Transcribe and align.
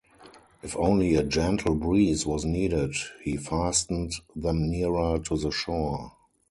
If 0.63 0.75
only 0.77 1.13
a 1.13 1.21
gentle 1.23 1.75
breeze 1.75 2.25
was 2.25 2.43
needed, 2.43 2.95
he 3.23 3.37
fastened 3.37 4.13
them 4.35 4.67
nearer 4.67 5.19
to 5.25 5.37
the 5.37 5.51
shore. 5.51 6.13